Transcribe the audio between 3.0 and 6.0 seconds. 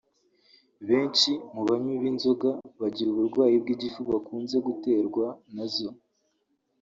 uburwayi bw’igifu bakunze guterwa na zo